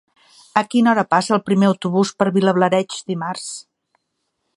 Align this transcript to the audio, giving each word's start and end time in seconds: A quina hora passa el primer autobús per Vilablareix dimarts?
A 0.59 0.61
quina 0.69 0.89
hora 0.93 1.03
passa 1.11 1.35
el 1.37 1.43
primer 1.49 1.67
autobús 1.71 2.13
per 2.21 2.27
Vilablareix 2.39 2.99
dimarts? 3.13 3.51